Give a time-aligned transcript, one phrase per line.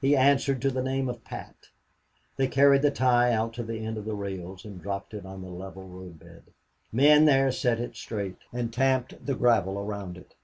[0.00, 1.70] He answered to the name of Pat.
[2.36, 5.42] They carried the tie out to the end of the rails and dropped it on
[5.42, 6.44] the level road bed.
[6.92, 10.36] Men there set it straight and tamped the gravel around it.